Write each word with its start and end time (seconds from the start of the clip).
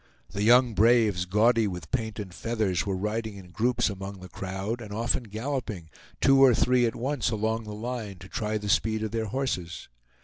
The 0.31 0.41
young 0.41 0.73
braves, 0.73 1.25
gaudy 1.25 1.67
with 1.67 1.91
paint 1.91 2.17
and 2.17 2.33
feathers, 2.33 2.87
were 2.87 2.97
riding 2.97 3.37
in 3.37 3.51
groups 3.51 3.87
among 3.87 4.19
the 4.19 4.29
crowd, 4.29 4.81
and 4.81 4.91
often 4.91 5.25
galloping, 5.25 5.91
two 6.19 6.43
or 6.43 6.55
three 6.55 6.87
at 6.87 6.95
once 6.95 7.29
along 7.29 7.65
the 7.65 7.75
line, 7.75 8.17
to 8.17 8.27
try 8.27 8.57
the 8.57 8.67
speed 8.67 9.03
of 9.03 9.11
their 9.11 9.25
horses. 9.27 9.89